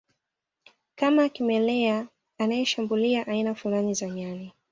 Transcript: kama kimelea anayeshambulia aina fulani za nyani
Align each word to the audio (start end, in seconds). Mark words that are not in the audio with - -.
kama 0.95 1.29
kimelea 1.29 2.07
anayeshambulia 2.37 3.27
aina 3.27 3.55
fulani 3.55 3.93
za 3.93 4.07
nyani 4.07 4.53